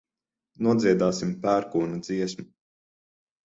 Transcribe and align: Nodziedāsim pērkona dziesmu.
Nodziedāsim 0.67 1.35
pērkona 1.45 2.03
dziesmu. 2.11 2.51